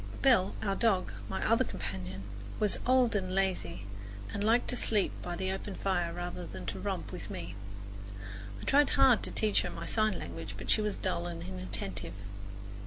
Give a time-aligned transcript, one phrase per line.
[0.23, 2.23] Belle, our dog, my other companion,
[2.59, 3.85] was old and lazy
[4.33, 7.53] and liked to sleep by the open fire rather than to romp with me.
[8.59, 12.13] I tried hard to teach her my sign language, but she was dull and inattentive.